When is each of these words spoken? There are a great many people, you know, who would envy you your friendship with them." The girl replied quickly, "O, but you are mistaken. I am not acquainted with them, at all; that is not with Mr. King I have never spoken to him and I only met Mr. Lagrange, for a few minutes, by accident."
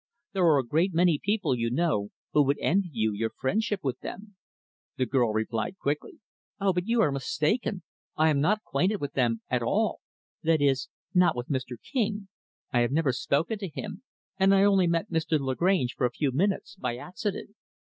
There 0.33 0.45
are 0.45 0.57
a 0.57 0.65
great 0.65 0.95
many 0.95 1.19
people, 1.23 1.55
you 1.55 1.69
know, 1.69 2.09
who 2.33 2.41
would 2.41 2.57
envy 2.59 2.89
you 2.91 3.13
your 3.13 3.29
friendship 3.29 3.81
with 3.83 3.99
them." 3.99 4.35
The 4.97 5.05
girl 5.05 5.31
replied 5.31 5.77
quickly, 5.77 6.17
"O, 6.59 6.73
but 6.73 6.87
you 6.87 7.01
are 7.01 7.11
mistaken. 7.11 7.83
I 8.17 8.29
am 8.31 8.41
not 8.41 8.61
acquainted 8.65 8.99
with 8.99 9.13
them, 9.13 9.43
at 9.47 9.61
all; 9.61 9.99
that 10.41 10.59
is 10.59 10.89
not 11.13 11.35
with 11.35 11.49
Mr. 11.49 11.77
King 11.79 12.29
I 12.73 12.79
have 12.79 12.91
never 12.91 13.13
spoken 13.13 13.59
to 13.59 13.67
him 13.69 14.01
and 14.39 14.55
I 14.55 14.63
only 14.63 14.87
met 14.87 15.11
Mr. 15.11 15.39
Lagrange, 15.39 15.93
for 15.93 16.07
a 16.07 16.11
few 16.11 16.31
minutes, 16.31 16.73
by 16.75 16.97
accident." 16.97 17.51